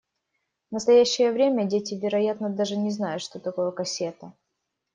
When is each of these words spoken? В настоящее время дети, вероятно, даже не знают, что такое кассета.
В 0.71 0.73
настоящее 0.73 1.31
время 1.31 1.65
дети, 1.67 1.93
вероятно, 1.93 2.49
даже 2.49 2.75
не 2.75 2.89
знают, 2.89 3.21
что 3.21 3.39
такое 3.39 3.69
кассета. 3.69 4.33